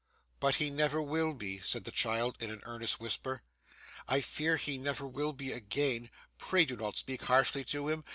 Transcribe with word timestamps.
'But 0.39 0.55
he 0.55 0.71
never 0.71 0.99
will 0.99 1.35
be,' 1.35 1.59
said 1.59 1.83
the 1.83 1.91
child 1.91 2.35
in 2.41 2.49
an 2.49 2.61
earnest 2.63 2.99
whisper. 2.99 3.43
'I 4.07 4.21
fear 4.21 4.57
he 4.57 4.79
never 4.79 5.05
will 5.05 5.31
be 5.31 5.51
again. 5.51 6.09
Pray 6.39 6.65
do 6.65 6.75
not 6.75 6.95
speak 6.97 7.21
harshly 7.21 7.63
to 7.65 7.87
him. 7.87 8.03